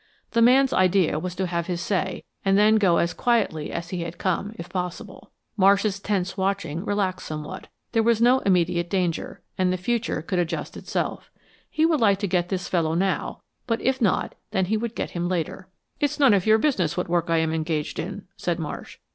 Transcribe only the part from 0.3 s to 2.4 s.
The man's idea was to have his say,